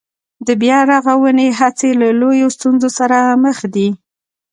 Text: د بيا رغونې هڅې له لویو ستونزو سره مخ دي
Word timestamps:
د 0.47 0.49
بيا 0.61 0.79
رغونې 0.91 1.47
هڅې 1.59 1.89
له 2.01 2.07
لویو 2.19 2.47
ستونزو 2.57 2.89
سره 2.97 3.17
مخ 3.43 3.57
دي 3.75 3.89